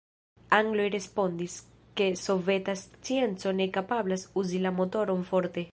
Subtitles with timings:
[0.55, 1.57] Angloj respondis,
[2.01, 5.67] ke soveta scienco ne kapablas uzi la motoron forte.